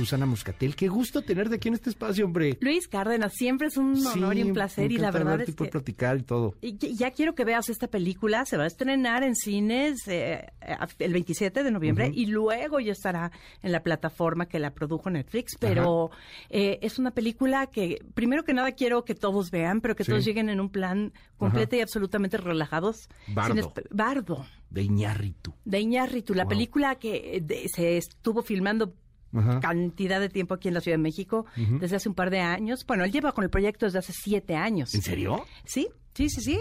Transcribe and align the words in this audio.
Susana 0.00 0.24
Muscatel. 0.24 0.74
Qué 0.76 0.88
gusto 0.88 1.20
tenerte 1.20 1.56
aquí 1.56 1.68
en 1.68 1.74
este 1.74 1.90
espacio, 1.90 2.24
hombre. 2.24 2.56
Luis 2.62 2.88
Cárdenas, 2.88 3.34
siempre 3.34 3.66
es 3.66 3.76
un 3.76 3.94
honor 4.06 4.34
y 4.34 4.42
un 4.44 4.54
placer 4.54 4.90
y 4.90 4.96
la 4.96 5.10
verdad 5.10 5.42
es 5.42 5.54
que 5.54 5.66
platicar 5.66 6.16
y 6.16 6.22
todo. 6.22 6.54
ya 6.62 7.10
quiero 7.10 7.34
que 7.34 7.44
veas 7.44 7.68
esta 7.68 7.86
película, 7.86 8.46
se 8.46 8.56
va 8.56 8.64
a 8.64 8.66
estrenar 8.66 9.22
en 9.24 9.36
cines 9.36 10.08
eh, 10.08 10.46
el 10.98 11.12
27 11.12 11.62
de 11.62 11.70
noviembre 11.70 12.10
y 12.14 12.26
luego 12.26 12.80
ya 12.80 12.92
estará 12.92 13.30
en 13.62 13.72
la 13.72 13.82
plataforma 13.82 14.46
que 14.46 14.58
la 14.58 14.72
produjo 14.72 15.10
Netflix, 15.10 15.58
pero 15.60 16.10
eh, 16.48 16.78
es 16.80 16.98
una 16.98 17.10
película 17.10 17.66
que 17.66 18.02
primero 18.14 18.42
que 18.42 18.54
nada 18.54 18.72
quiero 18.72 19.04
que 19.04 19.14
todos 19.14 19.50
vean, 19.50 19.82
pero 19.82 19.94
que 19.96 20.04
todos 20.04 20.24
lleguen 20.24 20.48
en 20.48 20.60
un 20.60 20.70
plan 20.70 21.12
completo 21.36 21.76
y 21.76 21.80
absolutamente 21.80 22.38
relajados. 22.38 23.10
Bardo. 23.28 23.74
Bardo. 23.90 24.46
De 24.70 24.82
Iñárritu. 24.82 25.52
De 25.64 25.80
Iñárritu, 25.80 26.32
la 26.32 26.46
película 26.46 26.94
que 26.94 27.36
eh, 27.36 27.68
se 27.68 27.98
estuvo 27.98 28.40
filmando 28.40 28.94
cantidad 29.60 30.20
de 30.20 30.28
tiempo 30.28 30.54
aquí 30.54 30.68
en 30.68 30.74
la 30.74 30.80
Ciudad 30.80 30.96
de 30.96 31.02
México 31.02 31.46
desde 31.56 31.96
hace 31.96 32.08
un 32.08 32.14
par 32.14 32.30
de 32.30 32.40
años. 32.40 32.84
Bueno, 32.86 33.04
él 33.04 33.12
lleva 33.12 33.32
con 33.32 33.44
el 33.44 33.50
proyecto 33.50 33.86
desde 33.86 33.98
hace 33.98 34.12
siete 34.12 34.56
años. 34.56 34.94
¿En 34.94 35.02
serio? 35.02 35.44
Sí, 35.64 35.88
sí, 36.14 36.28
sí, 36.28 36.40
sí. 36.40 36.58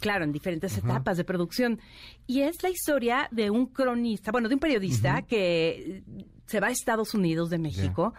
Claro, 0.00 0.24
en 0.24 0.32
diferentes 0.32 0.76
etapas 0.78 1.16
de 1.16 1.24
producción. 1.24 1.80
Y 2.26 2.40
es 2.40 2.62
la 2.62 2.70
historia 2.70 3.28
de 3.30 3.50
un 3.50 3.66
cronista, 3.66 4.32
bueno, 4.32 4.48
de 4.48 4.54
un 4.54 4.60
periodista 4.60 5.22
que 5.22 6.02
se 6.46 6.60
va 6.60 6.68
a 6.68 6.70
Estados 6.70 7.14
Unidos 7.14 7.50
de 7.50 7.58
México. 7.58 8.14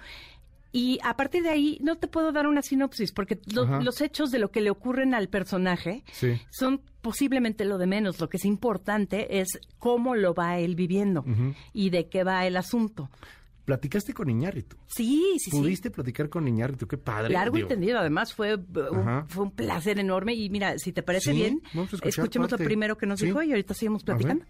Y 0.71 0.99
a 1.03 1.15
partir 1.15 1.41
de 1.43 1.49
ahí 1.51 1.79
no 1.81 1.95
te 1.95 2.09
puedo 2.09 2.33
dar 2.33 2.47
una 2.47 2.61
sinopsis 2.61 3.13
porque 3.13 3.39
los 3.45 4.01
hechos 4.01 4.29
de 4.29 4.39
lo 4.39 4.51
que 4.51 4.59
le 4.59 4.69
ocurren 4.69 5.13
al 5.13 5.29
personaje 5.29 6.03
son 6.49 6.81
posiblemente 7.01 7.63
lo 7.63 7.77
de 7.77 7.87
menos. 7.87 8.19
Lo 8.19 8.27
que 8.27 8.35
es 8.35 8.43
importante 8.43 9.39
es 9.39 9.47
cómo 9.79 10.15
lo 10.15 10.33
va 10.33 10.57
él 10.57 10.75
viviendo 10.75 11.23
y 11.71 11.91
de 11.91 12.09
qué 12.09 12.25
va 12.25 12.45
el 12.45 12.57
asunto. 12.57 13.09
Platicaste 13.65 14.13
con 14.13 14.29
Iñárritu. 14.29 14.77
Sí, 14.85 15.37
sí, 15.39 15.49
Pudiste 15.49 15.89
platicar 15.89 16.29
con 16.29 16.47
Iñárritu, 16.47 16.87
qué 16.87 16.97
padre. 16.97 17.33
Largo 17.33 17.57
y 17.57 17.61
entendido, 17.61 17.97
además 17.97 18.31
fue 18.33 18.55
un, 18.55 19.25
fue 19.27 19.43
un 19.43 19.51
placer 19.51 19.97
enorme. 19.99 20.35
Y 20.35 20.49
mira, 20.51 20.77
si 20.77 20.91
te 20.91 21.01
parece 21.01 21.33
bien, 21.33 21.61
escuchemos 22.03 22.51
lo 22.51 22.57
primero 22.57 22.95
que 22.97 23.07
nos 23.07 23.19
dijo 23.19 23.41
y 23.41 23.51
ahorita 23.51 23.73
seguimos 23.73 24.03
platicando. 24.03 24.45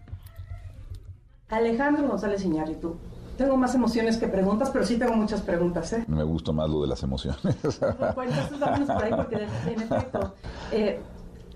Alejandro 1.48 2.08
González 2.08 2.44
Iñárritu. 2.44 2.98
Tengo 3.38 3.56
más 3.56 3.74
emociones 3.74 4.16
que 4.16 4.28
preguntas, 4.28 4.70
pero 4.70 4.84
sí 4.84 4.96
tengo 4.96 5.12
muchas 5.14 5.42
preguntas, 5.42 5.92
¿eh? 5.92 6.04
Me 6.08 6.24
gusta 6.24 6.52
más 6.52 6.70
lo 6.70 6.82
de 6.82 6.88
las 6.88 7.02
emociones. 7.02 7.40
Pues 8.14 8.30
entonces 8.50 8.86
por 8.86 9.04
ahí 9.04 9.12
porque 9.14 9.36
en 9.36 9.82
efecto, 9.82 10.34
eh, 10.72 11.00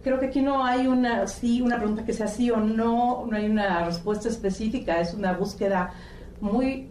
creo 0.04 0.20
que 0.20 0.26
aquí 0.26 0.42
no 0.42 0.64
hay 0.64 0.86
una 0.86 1.26
sí, 1.26 1.62
una 1.62 1.78
pregunta 1.78 2.04
que 2.04 2.12
sea 2.12 2.26
sí 2.26 2.50
o 2.50 2.58
no, 2.58 3.26
no 3.26 3.36
hay 3.36 3.46
una 3.46 3.86
respuesta 3.86 4.28
específica, 4.28 5.00
es 5.00 5.14
una 5.14 5.32
búsqueda 5.32 5.94
muy 6.40 6.89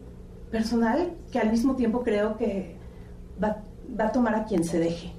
personal 0.50 1.14
que 1.32 1.40
al 1.40 1.52
mismo 1.52 1.76
tiempo 1.76 2.04
creo 2.04 2.38
que 2.38 2.78
va, 3.42 3.64
a 3.98 4.12
tomar 4.12 4.36
a 4.36 4.46
quien 4.46 4.64
se 4.64 4.80
deje. 4.80 5.14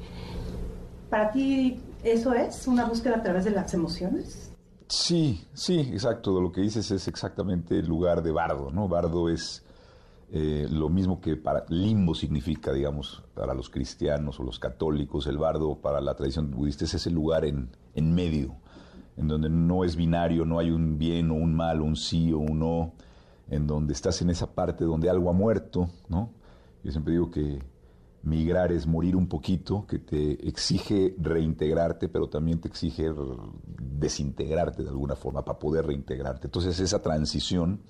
¿Para 1.08 1.30
ti 1.30 1.80
eso 2.04 2.32
es 2.34 2.66
una 2.66 2.84
búsqueda 2.84 3.16
a 3.16 3.22
través 3.22 3.44
de 3.44 3.50
las 3.50 3.72
emociones? 3.74 4.52
Sí, 4.88 5.44
sí, 5.54 5.80
exacto. 5.92 6.40
Lo 6.40 6.52
que 6.52 6.60
dices 6.60 6.90
es 6.90 7.08
exactamente 7.08 7.78
el 7.78 7.86
lugar 7.86 8.22
de 8.22 8.32
bardo, 8.32 8.70
¿no? 8.70 8.88
Bardo 8.88 9.28
es 9.28 9.64
eh, 10.32 10.66
lo 10.70 10.88
mismo 10.88 11.20
que 11.20 11.36
para 11.36 11.64
limbo 11.68 12.14
significa, 12.14 12.72
digamos, 12.72 13.22
para 13.34 13.54
los 13.54 13.70
cristianos 13.70 14.38
o 14.40 14.42
los 14.42 14.58
católicos. 14.58 15.26
El 15.26 15.38
bardo 15.38 15.76
para 15.76 16.00
la 16.00 16.14
tradición 16.14 16.50
budista 16.50 16.84
es 16.84 16.94
ese 16.94 17.10
lugar 17.10 17.44
en, 17.44 17.70
en 17.94 18.14
medio, 18.14 18.56
en 19.16 19.28
donde 19.28 19.48
no 19.48 19.84
es 19.84 19.96
binario, 19.96 20.44
no 20.44 20.58
hay 20.58 20.70
un 20.70 20.98
bien 20.98 21.30
o 21.30 21.34
un 21.34 21.54
mal, 21.54 21.80
un 21.80 21.96
sí 21.96 22.32
o 22.32 22.38
un 22.38 22.58
no 22.58 22.92
en 23.50 23.66
donde 23.66 23.92
estás 23.92 24.22
en 24.22 24.30
esa 24.30 24.54
parte 24.54 24.84
donde 24.84 25.10
algo 25.10 25.28
ha 25.28 25.32
muerto, 25.32 25.90
¿no? 26.08 26.30
Yo 26.82 26.92
siempre 26.92 27.12
digo 27.12 27.30
que 27.30 27.60
migrar 28.22 28.70
es 28.72 28.86
morir 28.86 29.16
un 29.16 29.28
poquito, 29.28 29.86
que 29.86 29.98
te 29.98 30.46
exige 30.46 31.14
reintegrarte, 31.18 32.08
pero 32.08 32.28
también 32.28 32.60
te 32.60 32.68
exige 32.68 33.12
desintegrarte 33.78 34.82
de 34.82 34.90
alguna 34.90 35.16
forma 35.16 35.44
para 35.44 35.58
poder 35.58 35.86
reintegrarte. 35.86 36.46
Entonces 36.46 36.78
esa 36.80 37.00
transición, 37.00 37.80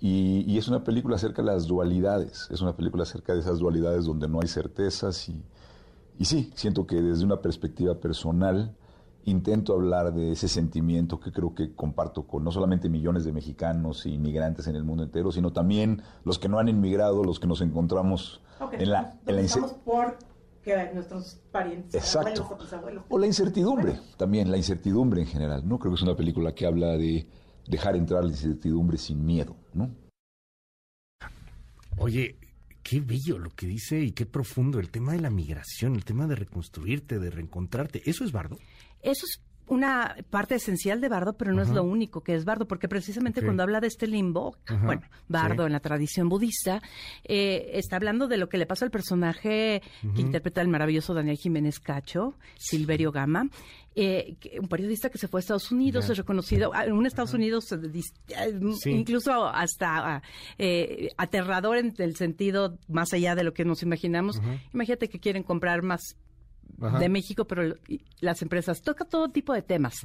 y, 0.00 0.58
es 0.58 0.66
una 0.66 0.82
película 0.82 1.14
acerca 1.14 1.42
de 1.42 1.52
las 1.52 1.66
dualidades, 1.66 2.48
es 2.50 2.60
una 2.60 2.76
película 2.76 3.04
acerca 3.04 3.34
de 3.34 3.40
esas 3.40 3.60
dualidades 3.60 4.04
donde 4.04 4.28
no 4.28 4.40
hay 4.40 4.48
certezas 4.48 5.28
y, 5.28 5.42
y 6.18 6.24
sí, 6.24 6.50
siento 6.54 6.86
que 6.86 7.00
desde 7.00 7.24
una 7.24 7.40
perspectiva 7.40 7.94
personal, 7.94 8.76
intento 9.24 9.74
hablar 9.74 10.12
de 10.12 10.32
ese 10.32 10.48
sentimiento 10.48 11.20
que 11.20 11.32
creo 11.32 11.54
que 11.54 11.74
comparto 11.74 12.26
con 12.26 12.44
no 12.44 12.50
solamente 12.50 12.88
millones 12.88 13.24
de 13.24 13.32
mexicanos 13.32 14.04
e 14.06 14.10
inmigrantes 14.10 14.66
en 14.66 14.76
el 14.76 14.84
mundo 14.84 15.04
entero, 15.04 15.32
sino 15.32 15.52
también 15.52 16.02
los 16.24 16.38
que 16.38 16.48
no 16.48 16.58
han 16.58 16.68
inmigrado, 16.68 17.24
los 17.24 17.38
que 17.38 17.46
nos 17.46 17.60
encontramos 17.60 18.42
en 18.72 18.90
la, 18.90 19.18
en 19.26 19.36
la 19.36 19.68
por 19.84 20.16
que 20.62 20.90
nuestros 20.94 21.40
parientes, 21.50 21.94
Exacto. 21.94 22.56
o 23.08 23.18
la 23.18 23.26
incertidumbre, 23.26 23.98
también 24.16 24.50
la 24.50 24.56
incertidumbre 24.56 25.20
en 25.22 25.26
general, 25.26 25.68
¿no? 25.68 25.78
Creo 25.78 25.92
que 25.92 25.96
es 25.96 26.02
una 26.02 26.14
película 26.14 26.54
que 26.54 26.66
habla 26.66 26.96
de 26.96 27.26
dejar 27.66 27.96
entrar 27.96 28.22
la 28.22 28.30
incertidumbre 28.30 28.96
sin 28.96 29.24
miedo, 29.24 29.56
¿no? 29.74 29.90
Oye, 31.98 32.36
qué 32.82 33.00
bello 33.00 33.38
lo 33.38 33.50
que 33.50 33.66
dice 33.66 34.00
y 34.00 34.12
qué 34.12 34.24
profundo 34.24 34.78
el 34.78 34.90
tema 34.90 35.12
de 35.12 35.20
la 35.20 35.30
migración, 35.30 35.94
el 35.94 36.04
tema 36.04 36.26
de 36.26 36.36
reconstruirte, 36.36 37.18
de 37.18 37.30
reencontrarte. 37.30 38.02
¿Eso 38.08 38.24
es 38.24 38.32
bardo? 38.32 38.58
Eso 39.02 39.26
es 39.26 39.40
una 39.72 40.16
parte 40.28 40.56
esencial 40.56 41.00
de 41.00 41.08
Bardo, 41.08 41.34
pero 41.34 41.52
no 41.52 41.62
es 41.62 41.70
lo 41.70 41.82
único 41.82 42.22
que 42.22 42.34
es 42.34 42.44
Bardo, 42.44 42.66
porque 42.66 42.88
precisamente 42.88 43.42
cuando 43.42 43.62
habla 43.62 43.80
de 43.80 43.86
este 43.86 44.06
limbo, 44.06 44.56
bueno, 44.84 45.02
Bardo 45.28 45.66
en 45.66 45.72
la 45.72 45.80
tradición 45.80 46.28
budista, 46.28 46.82
eh, 47.24 47.70
está 47.74 47.96
hablando 47.96 48.28
de 48.28 48.36
lo 48.36 48.48
que 48.48 48.58
le 48.58 48.66
pasa 48.66 48.84
al 48.84 48.90
personaje 48.90 49.82
que 50.14 50.20
interpreta 50.20 50.60
el 50.60 50.68
maravilloso 50.68 51.14
Daniel 51.14 51.38
Jiménez 51.38 51.80
Cacho, 51.80 52.34
Silverio 52.58 53.12
Gama, 53.12 53.48
eh, 53.94 54.36
un 54.60 54.68
periodista 54.68 55.10
que 55.10 55.18
se 55.18 55.28
fue 55.28 55.38
a 55.38 55.42
Estados 55.42 55.70
Unidos, 55.70 56.08
es 56.10 56.18
reconocido, 56.18 56.72
en 56.74 56.92
un 56.92 57.06
Estados 57.06 57.34
Unidos 57.34 57.72
eh, 57.72 58.60
incluso 58.86 59.46
hasta 59.46 60.22
aterrador 61.16 61.78
en 61.78 61.94
el 61.98 62.16
sentido 62.16 62.78
más 62.88 63.12
allá 63.12 63.34
de 63.34 63.44
lo 63.44 63.54
que 63.54 63.64
nos 63.64 63.82
imaginamos. 63.82 64.40
Imagínate 64.74 65.08
que 65.08 65.18
quieren 65.18 65.44
comprar 65.44 65.82
más 65.82 66.16
de 66.98 67.08
México, 67.08 67.44
pero 67.44 67.76
las 68.20 68.42
empresas 68.42 68.82
toca 68.82 69.04
todo 69.04 69.28
tipo 69.28 69.52
de 69.52 69.62
temas. 69.62 70.02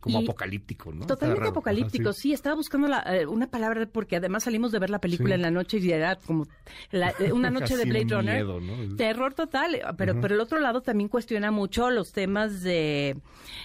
Como 0.00 0.20
apocalíptico, 0.20 0.92
¿no? 0.92 1.06
Totalmente 1.06 1.48
apocalíptico, 1.48 2.12
sí. 2.12 2.32
Estaba 2.32 2.56
buscando 2.56 2.88
eh, 3.06 3.26
una 3.26 3.46
palabra 3.48 3.86
porque 3.86 4.16
además 4.16 4.44
salimos 4.44 4.72
de 4.72 4.78
ver 4.78 4.90
la 4.90 5.00
película 5.00 5.34
en 5.34 5.42
la 5.42 5.50
noche 5.50 5.78
y 5.78 5.90
era 5.90 6.16
como 6.16 6.46
eh, 6.92 7.32
una 7.32 7.50
noche 7.50 7.76
de 7.76 7.84
Blade 7.84 8.06
Runner. 8.08 8.96
Terror 8.96 9.34
total, 9.34 9.80
pero 9.96 10.20
por 10.20 10.32
el 10.32 10.40
otro 10.40 10.58
lado 10.60 10.82
también 10.82 11.08
cuestiona 11.08 11.50
mucho 11.50 11.90
los 11.90 12.12
temas 12.12 12.62
de, 12.62 13.16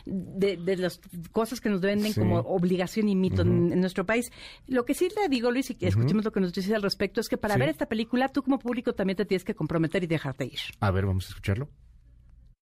de, 0.06 0.78
las 0.78 1.00
cosas 1.32 1.62
que 1.62 1.70
nos 1.70 1.82
venden 1.82 2.14
como 2.14 2.40
obligación 2.40 3.10
y 3.10 3.16
mito 3.16 3.44
en, 3.44 3.80
nuestro 3.80 4.06
país. 4.06 4.32
Lo 4.68 4.86
que 4.86 4.94
sí 4.94 5.10
le 5.16 5.30
digo, 5.30 5.52
Luis, 5.52 5.70
y 5.70 5.76
que 5.76 5.88
escuchemos 5.88 6.26
lo 6.26 6.32
que 6.32 6.40
nos 6.40 6.54
dice 6.54 6.76
al 6.76 6.82
respecto, 6.82 7.22
es 7.22 7.30
que 7.30 7.38
para 7.38 7.56
ver 7.56 7.70
esta 7.70 7.86
película 7.86 8.28
tú 8.30 8.44
como 8.44 8.60
público 8.60 8.94
también 8.94 9.18
te 9.18 9.26
tienes 9.26 9.44
que 9.44 9.56
comprometer 9.56 10.04
y 10.04 10.08
dejarte 10.08 10.46
ir. 10.46 10.60
A 10.80 10.92
ver, 10.92 11.06
vamos 11.06 11.26
a 11.26 11.30
escucharlo 11.30 11.70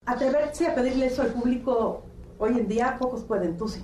atreverse 0.08 0.68
a 0.68 0.74
pedirle 0.74 1.08
eso 1.08 1.22
al 1.22 1.34
público 1.34 2.04
hoy 2.40 2.58
en 2.58 2.68
día, 2.68 2.98
pocos 2.98 3.24
pueden, 3.24 3.58
tú 3.58 3.68
sí. 3.68 3.84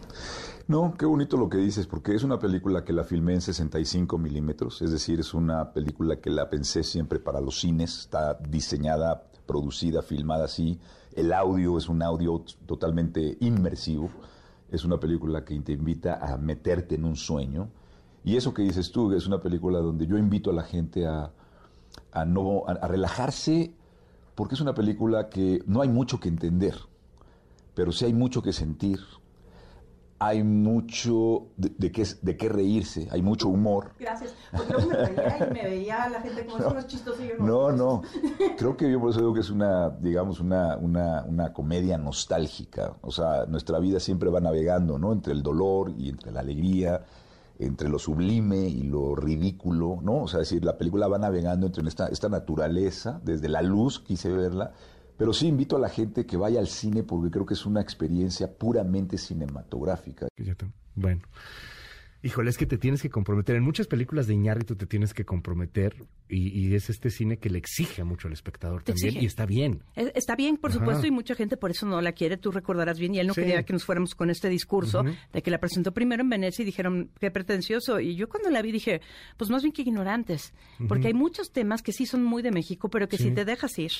No, 0.67 0.93
qué 0.97 1.05
bonito 1.05 1.35
lo 1.35 1.49
que 1.49 1.57
dices, 1.57 1.85
porque 1.85 2.15
es 2.15 2.23
una 2.23 2.39
película 2.39 2.85
que 2.85 2.93
la 2.93 3.03
filmé 3.03 3.33
en 3.33 3.41
65 3.41 4.17
milímetros, 4.17 4.81
es 4.81 4.91
decir, 4.91 5.19
es 5.19 5.33
una 5.33 5.73
película 5.73 6.15
que 6.21 6.29
la 6.29 6.49
pensé 6.49 6.83
siempre 6.83 7.19
para 7.19 7.41
los 7.41 7.59
cines, 7.59 7.99
está 7.99 8.35
diseñada, 8.35 9.23
producida, 9.45 10.01
filmada 10.01 10.45
así, 10.45 10.79
el 11.13 11.33
audio 11.33 11.77
es 11.77 11.89
un 11.89 12.01
audio 12.01 12.45
totalmente 12.65 13.37
inmersivo, 13.41 14.09
es 14.71 14.85
una 14.85 14.97
película 14.97 15.43
que 15.43 15.59
te 15.59 15.73
invita 15.73 16.15
a 16.15 16.37
meterte 16.37 16.95
en 16.95 17.03
un 17.03 17.17
sueño, 17.17 17.69
y 18.23 18.37
eso 18.37 18.53
que 18.53 18.61
dices 18.61 18.89
tú, 18.93 19.11
es 19.11 19.27
una 19.27 19.41
película 19.41 19.79
donde 19.79 20.07
yo 20.07 20.17
invito 20.17 20.49
a 20.51 20.53
la 20.53 20.63
gente 20.63 21.05
a, 21.05 21.33
no, 22.25 22.63
a 22.65 22.87
relajarse 22.87 23.75
porque 24.35 24.55
es 24.55 24.61
una 24.61 24.73
película 24.73 25.29
que 25.29 25.63
no 25.65 25.81
hay 25.81 25.89
mucho 25.89 26.19
que 26.19 26.29
entender, 26.29 26.75
pero 27.75 27.91
sí 27.91 28.05
hay 28.05 28.13
mucho 28.13 28.41
que 28.41 28.53
sentir. 28.53 28.99
Hay 30.19 30.41
mucho 30.41 31.47
de, 31.57 31.91
qué, 31.91 32.07
de 32.21 32.37
qué 32.37 32.47
reírse, 32.47 33.09
hay 33.11 33.21
mucho 33.21 33.49
humor. 33.49 33.91
Gracias. 33.99 34.33
Porque 34.55 34.71
yo 34.79 34.87
me 34.87 34.95
reía 34.95 35.37
y 35.37 35.53
me 35.53 35.63
veía 35.63 36.03
a 36.03 36.09
la 36.09 36.21
gente 36.21 36.45
como 36.45 36.59
no, 36.59 36.81
chistosos 36.83 37.19
no. 37.39 37.71
No, 37.73 38.01
Creo 38.57 38.77
que 38.77 38.89
yo 38.89 39.01
por 39.01 39.09
eso 39.09 39.19
digo 39.19 39.33
que 39.33 39.41
es 39.41 39.49
una, 39.49 39.89
digamos, 39.89 40.39
una, 40.39 40.77
una, 40.77 41.23
una 41.23 41.51
comedia 41.51 41.97
nostálgica. 41.97 42.95
O 43.01 43.11
sea, 43.11 43.47
nuestra 43.47 43.79
vida 43.79 43.99
siempre 43.99 44.29
va 44.29 44.39
navegando, 44.39 44.97
¿no? 44.97 45.11
Entre 45.11 45.33
el 45.33 45.43
dolor 45.43 45.91
y 45.97 46.07
entre 46.07 46.31
la 46.31 46.39
alegría 46.39 47.03
entre 47.59 47.89
lo 47.89 47.99
sublime 47.99 48.67
y 48.67 48.83
lo 48.83 49.15
ridículo, 49.15 49.99
¿no? 50.01 50.23
O 50.23 50.27
sea, 50.27 50.39
decir, 50.39 50.65
la 50.65 50.77
película 50.77 51.07
va 51.07 51.17
navegando 51.17 51.67
entre 51.67 51.87
esta, 51.87 52.07
esta 52.07 52.29
naturaleza, 52.29 53.21
desde 53.23 53.47
la 53.49 53.61
luz 53.61 53.99
quise 53.99 54.31
verla, 54.31 54.73
pero 55.17 55.33
sí 55.33 55.47
invito 55.47 55.75
a 55.75 55.79
la 55.79 55.89
gente 55.89 56.25
que 56.25 56.37
vaya 56.37 56.59
al 56.59 56.67
cine 56.67 57.03
porque 57.03 57.31
creo 57.31 57.45
que 57.45 57.53
es 57.53 57.65
una 57.65 57.81
experiencia 57.81 58.51
puramente 58.51 59.17
cinematográfica. 59.17 60.27
Bueno. 60.95 61.21
Híjole, 62.25 62.49
es 62.49 62.57
que 62.57 62.65
te 62.65 62.77
tienes 62.77 63.01
que 63.01 63.09
comprometer. 63.09 63.57
En 63.57 63.63
muchas 63.63 63.85
películas 63.87 64.27
de 64.27 64.33
Iñárritu 64.33 64.77
te 64.77 64.85
tienes 64.85 65.13
que 65.13 65.25
comprometer 65.25 65.93
y, 66.29 66.73
es 66.73 66.89
este 66.89 67.09
cine 67.09 67.37
que 67.37 67.49
le 67.49 67.57
exige 67.57 68.05
mucho 68.05 68.29
al 68.29 68.33
espectador 68.33 68.81
también 68.81 69.21
y 69.21 69.25
está 69.25 69.45
bien. 69.45 69.83
Está 69.95 70.37
bien, 70.37 70.55
por 70.55 70.71
supuesto, 70.71 71.05
y 71.05 71.11
mucha 71.11 71.35
gente 71.35 71.57
por 71.57 71.69
eso 71.71 71.85
no 71.85 71.99
la 71.99 72.13
quiere. 72.13 72.37
Tú 72.37 72.51
recordarás 72.51 72.97
bien 72.97 73.13
y 73.13 73.19
él 73.19 73.27
no 73.27 73.33
quería 73.33 73.63
que 73.63 73.73
nos 73.73 73.83
fuéramos 73.83 74.15
con 74.15 74.29
este 74.29 74.47
discurso 74.47 75.03
de 75.03 75.41
que 75.41 75.51
la 75.51 75.59
presentó 75.59 75.93
primero 75.93 76.23
en 76.23 76.29
Venecia 76.29 76.63
y 76.63 76.65
dijeron 76.65 77.11
qué 77.19 77.29
pretencioso. 77.29 77.99
Y 77.99 78.15
yo 78.15 78.29
cuando 78.29 78.49
la 78.49 78.61
vi 78.61 78.71
dije, 78.71 79.01
pues 79.35 79.49
más 79.49 79.61
bien 79.61 79.73
que 79.73 79.81
ignorantes, 79.81 80.53
porque 80.87 81.07
hay 81.07 81.13
muchos 81.13 81.51
temas 81.51 81.81
que 81.81 81.91
sí 81.91 82.05
son 82.05 82.23
muy 82.23 82.41
de 82.41 82.51
México, 82.51 82.89
pero 82.89 83.09
que 83.09 83.17
si 83.17 83.31
te 83.31 83.43
dejas 83.43 83.77
ir, 83.77 83.91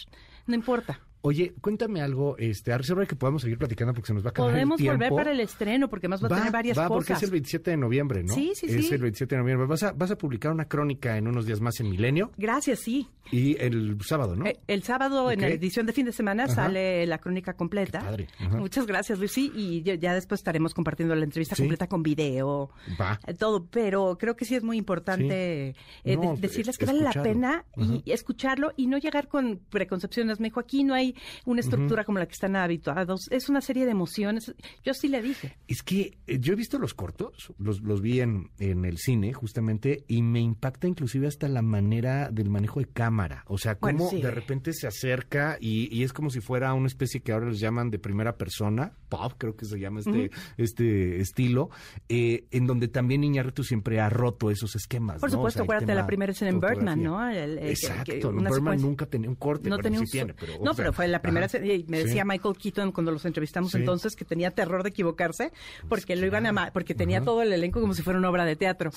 no 0.48 0.56
importa. 0.56 1.00
Oye, 1.26 1.54
cuéntame 1.62 2.02
algo, 2.02 2.36
este, 2.38 2.74
a 2.74 2.78
reserva 2.78 3.00
de 3.00 3.08
que 3.08 3.16
podamos 3.16 3.44
seguir 3.44 3.58
platicando 3.58 3.94
porque 3.94 4.08
se 4.08 4.14
nos 4.14 4.26
va 4.26 4.28
a 4.28 4.32
acabar 4.32 4.52
Podemos 4.52 4.78
el 4.82 4.88
volver 4.88 5.10
para 5.10 5.32
el 5.32 5.40
estreno 5.40 5.90
porque 5.90 6.10
más 6.10 6.22
va, 6.22 6.28
a 6.28 6.38
tener 6.38 6.52
varias 6.52 6.78
va, 6.78 6.90
porque 6.90 7.14
es 7.14 7.24
el 7.24 7.32
27 7.32 7.72
de 7.72 7.78
noviembre, 7.78 8.24
¿no? 8.24 8.34
Sí, 8.34 8.52
sí, 8.54 8.68
sí. 8.68 8.80
Es 8.80 8.92
el 8.92 9.02
27 9.04 9.34
de 9.34 9.42
noviembre. 9.42 9.66
Vas 9.66 9.84
a, 9.84 9.94
vas 9.94 10.12
a 10.12 10.18
publicar 10.18 10.52
una 10.52 10.66
crónica 10.66 11.16
en 11.16 11.30
unos 11.30 11.46
días 11.46 11.62
más 11.62 11.80
en 11.80 11.90
Milenio. 11.90 12.32
Gracias, 12.36 12.80
sí. 12.80 13.08
Y 13.32 13.56
el 13.62 13.98
sábado, 14.06 14.36
¿no? 14.36 14.46
Eh, 14.46 14.60
el, 14.68 14.84
sábado, 14.84 15.32
en 15.32 15.40
la 15.40 15.48
edición 15.48 15.86
de 15.86 15.94
fin 15.94 16.06
de 16.06 16.12
semana, 16.12 16.48
sale 16.50 17.08
la 17.08 17.20
crónica 17.20 17.54
completa. 17.54 18.02
padre. 18.02 18.28
Muchas 18.58 18.86
gracias, 18.86 19.18
Luis. 19.18 19.32
Sí, 19.32 19.50
y 19.56 19.82
ya 19.82 20.14
después 20.14 20.42
estaremos 20.42 20.74
compartiendo 20.74 21.16
la 21.16 21.24
entrevista 21.24 21.56
completa 21.56 21.88
con 21.88 22.04
video, 22.04 22.70
va. 23.00 23.18
Eh, 23.26 23.34
todo. 23.34 23.66
Pero 23.72 24.18
creo 24.20 24.36
que 24.36 24.44
sí 24.44 24.56
es 24.56 24.64
muy 24.64 24.78
importante 24.78 25.74
eh, 26.04 26.18
decirles 26.38 26.78
que 26.78 26.86
vale 26.86 27.00
la 27.00 27.14
pena 27.14 27.66
y, 27.78 28.12
escucharlo 28.12 28.74
y 28.76 28.88
no 28.88 28.98
llegar 28.98 29.30
con 29.30 29.62
preconcepciones. 29.70 30.33
Me 30.40 30.48
dijo, 30.48 30.60
aquí 30.60 30.84
no 30.84 30.94
hay 30.94 31.16
una 31.46 31.62
estructura 31.62 32.04
como 32.04 32.20
la 32.20 32.26
que 32.26 32.34
están 32.34 32.56
habituados. 32.56 33.28
Es 33.32 33.50
una 33.50 33.62
serie 33.62 33.86
de 33.86 33.92
emociones. 33.92 34.54
Yo 34.84 34.94
sí 34.94 35.08
le 35.08 35.22
dije. 35.22 35.58
Es 35.68 35.84
que 35.84 36.18
eh, 36.28 36.40
yo 36.40 36.54
he 36.54 36.56
visto 36.56 36.80
los 36.80 36.94
cortos, 36.94 37.54
los, 37.58 37.82
los 37.82 38.02
vi 38.02 38.22
en, 38.22 38.52
en 38.60 38.86
el 38.86 38.98
cine 38.98 39.34
justamente, 39.34 40.04
y 40.08 40.22
me 40.22 40.40
impacta 40.40 40.88
inclusive 40.88 41.28
hasta 41.28 41.48
la 41.48 41.62
manera 41.62 42.30
del 42.30 42.50
manejo 42.50 42.80
de 42.80 42.88
cámara. 42.88 43.44
O 43.48 43.58
sea, 43.58 43.76
cómo 43.76 44.10
de 44.12 44.32
repente 44.32 44.74
se 44.74 44.88
acerca 44.88 45.58
y, 45.60 45.94
y, 45.96 46.04
es 46.04 46.14
como 46.14 46.30
si 46.30 46.40
fuera 46.40 46.74
una 46.74 46.88
especie 46.88 47.22
que 47.22 47.32
ahora 47.32 47.50
les 47.50 47.60
llaman 47.60 47.90
de 47.90 48.00
primera 48.00 48.38
persona, 48.38 48.94
pop, 49.10 49.34
creo 49.38 49.56
que 49.56 49.66
se 49.66 49.80
llama 49.80 50.00
este, 50.00 50.32
este 50.58 51.22
estilo, 51.22 51.70
eh, 52.10 52.46
en 52.52 52.68
donde 52.68 52.88
también 52.88 53.24
Iñárritu 53.24 53.64
siempre 53.64 54.00
ha 54.00 54.10
roto 54.10 54.52
esos 54.52 54.76
esquemas. 54.76 55.20
Por 55.20 55.32
supuesto, 55.32 55.64
acuérdate 55.64 55.92
de 55.92 55.96
la 55.96 56.06
primera 56.06 56.32
escena 56.32 56.52
en 56.52 56.60
Birdman, 56.60 57.02
¿no? 57.02 57.32
Exacto, 57.32 58.32
Birdman 58.32 58.82
nunca 58.82 59.06
tenía 59.06 59.30
un 59.30 59.36
corte, 59.36 59.70
no 59.70 59.78
tenía 59.78 60.00
un... 60.00 60.08
pero, 60.28 60.64
no, 60.64 60.74
pero 60.74 60.94
fue 60.94 61.08
la 61.08 61.22
primera 61.22 61.48
me 61.88 62.04
decía 62.04 62.26
Michael 62.26 62.56
Keaton 62.58 62.92
cuando 62.92 63.12
los 63.12 63.26
entrevistamos 63.26 63.74
entonces 63.76 64.16
que 64.16 64.26
tenía 64.26 64.52
terror 64.52 64.84
de 64.84 64.90
equivocarse 64.90 65.52
porque 65.90 66.16
lo 66.16 66.26
iban 66.26 66.46
a 66.46 66.72
porque 66.72 66.96
tenía 66.96 67.22
todo 67.22 67.42
el 67.42 67.52
elenco 67.52 67.82
como 67.82 67.94
si 67.94 68.02
fuera 68.02 68.20
una 68.20 68.30
obra 68.30 68.46
de 68.46 68.56
teatro. 68.56 68.92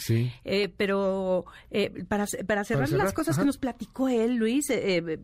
Eh, 0.45 0.71
pero 0.77 1.45
eh, 1.71 2.05
para, 2.09 2.27
para, 2.47 2.65
cerrar 2.65 2.91
las 2.91 3.13
cosas 3.13 3.39
que 3.39 3.45
nos 3.45 3.59
platicó 3.59 4.09
él, 4.09 4.37
Luis, 4.37 4.71
eh, 4.71 5.21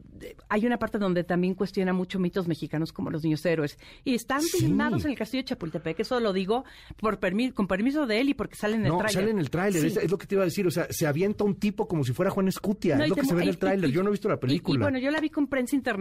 hay 0.49 0.67
una 0.67 0.79
parte 0.79 0.99
donde 0.99 1.25
también 1.25 1.55
cuestiona 1.55 1.93
mucho 1.93 2.19
mitos 2.19 2.49
mexicanos 2.49 2.93
como 2.93 3.11
los 3.11 3.23
niños 3.23 3.45
héroes 3.45 3.79
y 4.05 4.15
están 4.15 4.43
filmados 4.43 5.05
en 5.05 5.13
el 5.13 5.17
castillo 5.17 5.43
de 5.43 5.49
Chapultepec. 5.49 6.01
Eso 6.01 6.21
lo 6.21 6.33
digo 6.33 6.65
por 6.99 7.19
con 7.55 7.67
permiso 7.67 8.07
de 8.07 8.21
él 8.21 8.31
y 8.31 8.35
porque 8.35 8.57
sale 8.57 8.77
en 8.77 8.87
el 8.87 8.93
no, 8.93 8.99
tráiler. 8.99 9.23
sale 9.23 9.31
en 9.31 9.39
el 9.39 9.51
tráiler, 9.51 9.85
es, 9.85 10.11
lo 10.11 10.19
que 10.19 10.27
te 10.27 10.35
iba 10.35 10.43
a 10.43 10.47
decir. 10.47 10.67
O 10.67 10.71
sea, 10.71 10.87
se 10.91 11.07
avienta 11.07 11.45
un 11.45 11.57
tipo 11.57 11.87
como 11.87 12.05
si 12.05 12.13
fuera 12.13 12.31
Juan 12.31 12.49
Escutia. 12.49 13.03
es 13.03 13.09
lo 13.09 13.15
que 13.15 13.25
se 13.25 13.35
ve 13.35 13.43
en 13.43 13.49
el 13.49 13.59
tráiler. 13.59 13.91
Yo 13.91 14.03
no 14.03 14.09
he 14.09 14.13
visto 14.13 14.29
la 14.29 14.39
película. 14.39 14.77
Y, 14.77 14.83
bueno, 14.83 14.99
yo 14.99 15.11
la 15.11 15.21
vi 15.21 15.31
con 15.31 15.47
prensa 15.47 15.77
internacional 15.77 15.92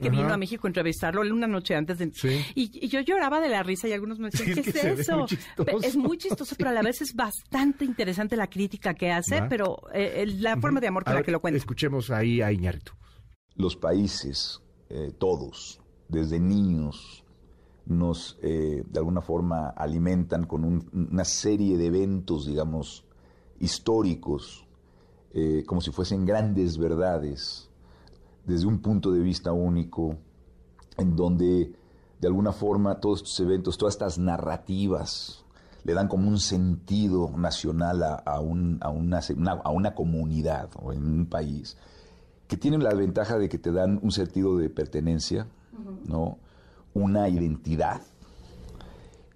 que 0.00 0.10
vino 0.10 0.32
a 0.32 0.36
México 0.36 0.66
a 0.66 0.70
entrevistarlo 0.70 1.22
una 1.32 1.46
noche 1.46 1.74
antes. 1.74 1.98
De, 1.98 2.12
y, 2.54 2.88
yo 2.88 3.00
lloraba 3.00 3.40
de 3.40 3.48
la 3.48 3.62
risa 3.62 3.88
y 3.88 3.92
algunos 3.92 4.18
me 4.18 4.30
decían, 4.30 4.54
¿qué 4.54 4.60
es, 4.60 4.84
eso? 4.84 5.26
es 5.82 5.96
muy 5.96 6.18
chistoso, 6.18 6.54
pero 6.56 6.70
a 6.70 6.72
la 6.72 6.82
vez 6.82 7.00
es 7.02 7.14
bastante 7.14 7.84
interesante 7.84 8.36
la 8.36 8.48
crítica 8.48 8.94
que 8.94 9.10
hace, 9.10 9.42
pero 9.48 9.78
eh, 9.92 10.26
la 10.26 10.56
forma 10.56 10.80
de 10.80 10.88
amor 10.88 11.04
con 11.04 11.14
la 11.14 11.22
que 11.22 11.30
lo 11.30 11.40
cuenta. 11.40 11.58
Escuchemos 11.58 12.10
ahí 12.10 12.40
a 12.42 12.52
Iñárritu. 12.52 12.92
Los 13.54 13.76
países, 13.76 14.62
eh, 14.88 15.12
todos, 15.18 15.80
desde 16.08 16.38
niños, 16.38 17.24
nos 17.86 18.38
eh, 18.42 18.82
de 18.86 18.98
alguna 18.98 19.22
forma 19.22 19.70
alimentan 19.70 20.44
con 20.44 20.64
una 20.92 21.24
serie 21.24 21.76
de 21.76 21.86
eventos, 21.86 22.46
digamos, 22.46 23.04
históricos, 23.60 24.64
como 25.66 25.80
si 25.80 25.92
fuesen 25.92 26.24
grandes 26.24 26.78
verdades, 26.78 27.70
desde 28.48 28.66
un 28.66 28.78
punto 28.78 29.12
de 29.12 29.20
vista 29.20 29.52
único, 29.52 30.16
en 30.96 31.14
donde 31.14 31.70
de 32.18 32.26
alguna 32.26 32.50
forma 32.50 32.98
todos 32.98 33.18
estos 33.20 33.38
eventos, 33.40 33.76
todas 33.76 33.94
estas 33.94 34.18
narrativas, 34.18 35.44
le 35.84 35.92
dan 35.92 36.08
como 36.08 36.28
un 36.28 36.40
sentido 36.40 37.30
nacional 37.36 38.02
a, 38.02 38.40
una, 38.40 38.78
a 38.86 39.70
una, 39.70 39.94
comunidad 39.94 40.70
o 40.82 40.92
en 40.92 41.04
un 41.04 41.26
país, 41.26 41.76
que 42.48 42.56
tienen 42.56 42.82
la 42.82 42.94
ventaja 42.94 43.38
de 43.38 43.50
que 43.50 43.58
te 43.58 43.70
dan 43.70 44.00
un 44.02 44.10
sentido 44.10 44.56
de 44.56 44.70
pertenencia, 44.70 45.46
¿no? 46.06 46.38
una 46.94 47.28
identidad, 47.28 48.00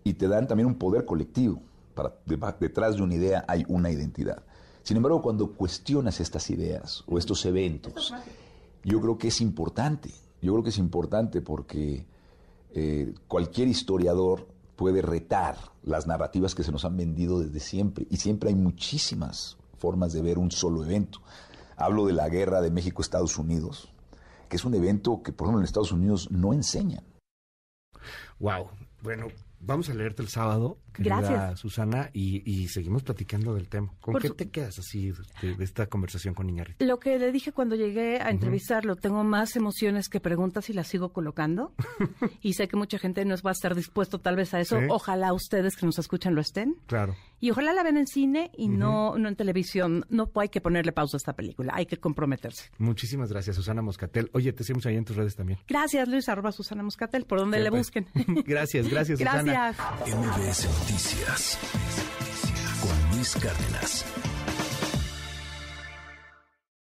y 0.04 0.14
te 0.14 0.26
dan 0.26 0.48
también 0.48 0.66
un 0.66 0.76
poder 0.76 1.04
colectivo. 1.04 1.62
Para, 1.94 2.14
detrás 2.58 2.96
de 2.96 3.02
una 3.02 3.14
idea 3.14 3.44
hay 3.46 3.64
una 3.68 3.90
identidad. 3.90 4.42
Sin 4.82 4.96
embargo, 4.96 5.20
cuando 5.20 5.52
cuestionas 5.52 6.18
estas 6.18 6.48
ideas 6.48 7.04
o 7.06 7.18
estos 7.18 7.44
eventos, 7.44 8.12
yo 8.84 9.00
creo 9.00 9.18
que 9.18 9.28
es 9.28 9.40
importante 9.40 10.10
yo 10.42 10.52
creo 10.52 10.64
que 10.64 10.70
es 10.70 10.78
importante 10.78 11.40
porque 11.40 12.04
eh, 12.74 13.14
cualquier 13.28 13.68
historiador 13.68 14.48
puede 14.74 15.00
retar 15.00 15.56
las 15.84 16.08
narrativas 16.08 16.56
que 16.56 16.64
se 16.64 16.72
nos 16.72 16.84
han 16.84 16.96
vendido 16.96 17.38
desde 17.38 17.60
siempre 17.60 18.08
y 18.10 18.16
siempre 18.16 18.50
hay 18.50 18.56
muchísimas 18.56 19.56
formas 19.78 20.12
de 20.12 20.20
ver 20.20 20.38
un 20.38 20.50
solo 20.50 20.84
evento. 20.84 21.20
Hablo 21.76 22.06
de 22.06 22.12
la 22.12 22.28
guerra 22.28 22.60
de 22.60 22.72
México-Estados 22.72 23.38
Unidos, 23.38 23.92
que 24.48 24.56
es 24.56 24.64
un 24.64 24.74
evento 24.74 25.22
que, 25.22 25.32
por 25.32 25.46
ejemplo, 25.46 25.60
en 25.60 25.64
Estados 25.64 25.92
Unidos 25.92 26.28
no 26.32 26.52
enseñan. 26.52 27.04
Wow. 28.40 28.66
Bueno, 29.02 29.28
Vamos 29.64 29.88
a 29.90 29.94
leerte 29.94 30.22
el 30.22 30.28
sábado, 30.28 30.78
querida 30.92 31.20
Gracias. 31.20 31.60
Susana, 31.60 32.10
y, 32.12 32.66
seguimos 32.66 33.04
platicando 33.04 33.54
del 33.54 33.68
tema. 33.68 33.92
¿Con 34.00 34.16
qué 34.16 34.30
te 34.30 34.50
quedas 34.50 34.80
así 34.80 35.12
de, 35.40 35.62
esta 35.62 35.86
conversación 35.86 36.34
con 36.34 36.50
Iñárritu? 36.50 36.84
Lo 36.84 36.98
que 36.98 37.16
le 37.16 37.30
dije 37.30 37.52
cuando 37.52 37.76
llegué 37.76 38.20
a 38.20 38.30
entrevistarlo, 38.30 38.96
tengo 38.96 39.22
más 39.22 39.54
emociones 39.54 40.08
que 40.08 40.18
preguntas 40.18 40.68
y 40.68 40.72
las 40.72 40.88
sigo 40.88 41.12
colocando. 41.12 41.72
y 42.42 42.54
sé 42.54 42.66
que 42.66 42.76
mucha 42.76 42.98
gente 42.98 43.24
no 43.24 43.36
va 43.36 43.50
a 43.50 43.52
estar 43.52 43.76
dispuesto 43.76 44.18
tal 44.18 44.34
vez 44.34 44.52
a 44.52 44.60
eso. 44.60 44.80
Ojalá 44.88 45.32
ustedes 45.32 45.76
que 45.76 45.86
nos 45.86 45.98
escuchan 45.98 46.34
lo 46.34 46.40
estén. 46.40 46.76
Claro. 46.86 47.14
Y 47.42 47.50
ojalá 47.50 47.72
la 47.72 47.82
ven 47.82 47.96
en 47.96 48.06
cine 48.06 48.52
y 48.56 48.68
no, 48.68 49.18
no 49.18 49.28
en 49.28 49.34
televisión. 49.34 50.06
No 50.08 50.30
hay 50.36 50.48
que 50.48 50.60
ponerle 50.60 50.92
pausa 50.92 51.16
a 51.16 51.18
esta 51.18 51.32
película, 51.32 51.72
hay 51.74 51.86
que 51.86 51.96
comprometerse. 51.96 52.70
Muchísimas 52.78 53.32
gracias, 53.32 53.56
Susana 53.56 53.82
Moscatel. 53.82 54.30
Oye, 54.32 54.52
te 54.52 54.62
seguimos 54.62 54.86
ahí 54.86 54.94
en 54.96 55.04
tus 55.04 55.16
redes 55.16 55.34
también. 55.34 55.58
Gracias, 55.66 56.06
Luis, 56.06 56.28
arroba 56.28 56.52
Susana 56.52 56.84
Moscatel, 56.84 57.24
por 57.24 57.40
donde 57.40 57.58
le 57.58 57.70
busquen. 57.70 58.06
gracias, 58.46 58.88
gracias, 58.88 59.18
Susana. 59.18 59.42
Gracias. 59.42 60.16
MBS 60.16 60.66
Noticias 60.66 61.58
con 62.80 63.16
Luis 63.16 63.34
Cárdenas. 63.34 64.31